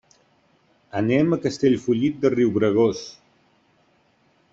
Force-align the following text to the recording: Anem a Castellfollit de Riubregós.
Anem 1.01 1.35
a 1.35 1.39
Castellfollit 1.43 2.17
de 2.23 2.31
Riubregós. 2.35 3.03